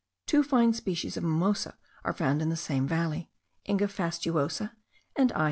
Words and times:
Two 0.25 0.41
fine 0.41 0.73
species 0.73 1.15
of 1.15 1.21
mimosa 1.23 1.77
are 2.03 2.11
found 2.11 2.41
in 2.41 2.49
the 2.49 2.55
same 2.55 2.87
valley; 2.87 3.29
Inga 3.69 3.85
fastuosa, 3.85 4.71
and 5.15 5.31
I. 5.33 5.39